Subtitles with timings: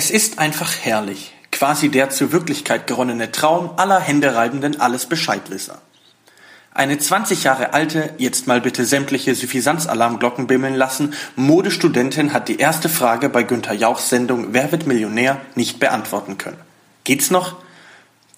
[0.00, 5.82] Es ist einfach herrlich, quasi der zur Wirklichkeit geronnene Traum aller händereibenden Alles-Bescheidwisser.
[6.72, 12.88] Eine 20 Jahre alte, jetzt mal bitte sämtliche Suffisanzalarmglocken bimmeln lassen, Modestudentin hat die erste
[12.88, 16.60] Frage bei Günther Jauchs Sendung Wer wird Millionär nicht beantworten können.
[17.02, 17.56] Geht's noch?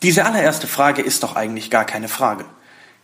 [0.02, 2.46] Diese allererste Frage ist doch eigentlich gar keine Frage.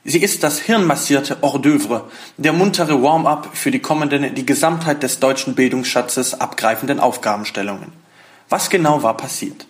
[0.03, 2.05] Sie ist das hirnmassierte Hors d'oeuvre,
[2.39, 8.06] der muntere Warm-up für die kommenden, die Gesamtheit des deutschen Bildungsschatzes abgreifenden Aufgabenstellungen.
[8.49, 9.67] Was genau war passiert?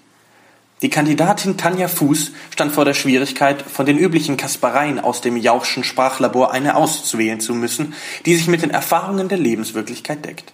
[0.83, 5.85] Die Kandidatin Tanja Fuß stand vor der Schwierigkeit, von den üblichen Kaspereien aus dem Jauchschen
[5.85, 7.95] Sprachlabor eine auszuwählen zu müssen,
[8.27, 10.53] die sich mit den Erfahrungen der Lebenswirklichkeit deckt.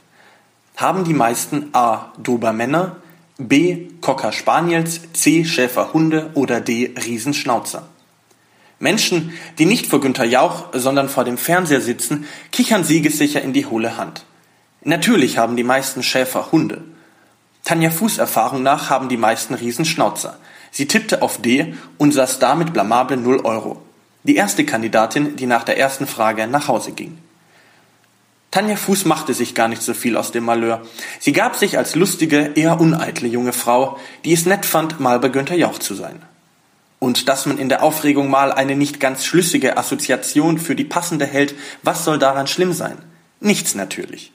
[0.76, 2.12] Haben die meisten A.
[2.18, 2.96] Dobermänner,
[3.36, 3.88] B.
[4.00, 5.44] Cocker Spaniels, C.
[5.44, 6.94] Schäferhunde oder D.
[7.04, 7.88] Riesenschnauzer?
[8.78, 13.66] Menschen, die nicht vor Günter Jauch, sondern vor dem Fernseher sitzen, kichern siegessicher in die
[13.66, 14.24] hohle Hand.
[14.84, 16.82] Natürlich haben die meisten Schäfer Hunde.
[17.64, 20.36] Tanja Fuß Erfahrung nach haben die meisten Riesenschnauzer.
[20.70, 23.80] Sie tippte auf D und saß damit blamable 0 Euro.
[24.24, 27.18] Die erste Kandidatin, die nach der ersten Frage nach Hause ging.
[28.50, 30.82] Tanja Fuß machte sich gar nicht so viel aus dem Malheur.
[31.20, 35.28] Sie gab sich als lustige, eher uneitle junge Frau, die es nett fand, mal bei
[35.28, 36.20] Günter Jauch zu sein.
[36.98, 41.26] Und dass man in der Aufregung mal eine nicht ganz schlüssige Assoziation für die passende
[41.26, 42.98] hält, was soll daran schlimm sein?
[43.40, 44.32] Nichts natürlich.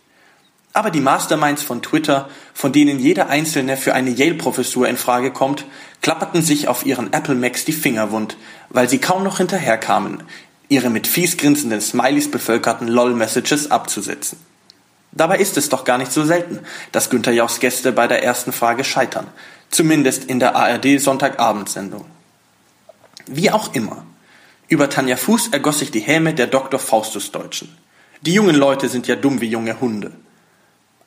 [0.78, 5.66] Aber die Masterminds von Twitter, von denen jeder einzelne für eine Yale-Professur in Frage kommt,
[6.04, 8.38] klapperten sich auf ihren Apple Macs die Finger wund,
[8.70, 10.22] weil sie kaum noch hinterherkamen,
[10.70, 14.38] ihre mit fies grinsenden Smileys bevölkerten LOL-Messages abzusetzen.
[15.12, 16.60] Dabei ist es doch gar nicht so selten,
[16.92, 19.26] dass Günther Jauchs Gäste bei der ersten Frage scheitern,
[19.72, 22.06] zumindest in der ARD Sonntagabendsendung.
[23.26, 24.06] Wie auch immer.
[24.68, 26.80] Über Tanja Fuß ergoss sich die Häme der Dr.
[26.80, 27.76] Faustus Deutschen.
[28.22, 30.12] Die jungen Leute sind ja dumm wie junge Hunde.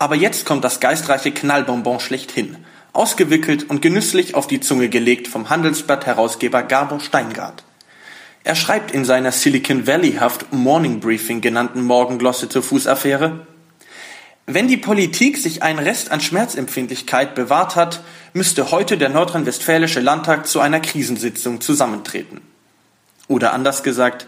[0.00, 2.56] Aber jetzt kommt das geistreiche Knallbonbon schlechthin,
[2.94, 7.62] ausgewickelt und genüsslich auf die Zunge gelegt vom Handelsblatt-Herausgeber Gabor Steingart.
[8.42, 13.46] Er schreibt in seiner Silicon Valley-haft Morning Briefing genannten Morgenglosse zur Fußaffäre,
[14.52, 18.00] wenn die Politik sich einen Rest an Schmerzempfindlichkeit bewahrt hat,
[18.32, 22.40] müsste heute der nordrhein-westfälische Landtag zu einer Krisensitzung zusammentreten.
[23.28, 24.26] Oder anders gesagt,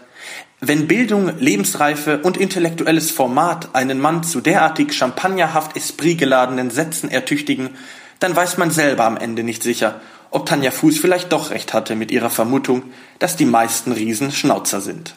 [0.59, 7.71] wenn Bildung, Lebensreife und intellektuelles Format einen Mann zu derartig champagnerhaft espritgeladenen Sätzen ertüchtigen,
[8.19, 9.99] dann weiß man selber am Ende nicht sicher,
[10.31, 12.83] ob Tanja Fuß vielleicht doch recht hatte mit ihrer Vermutung,
[13.19, 15.15] dass die meisten Riesen Schnauzer sind.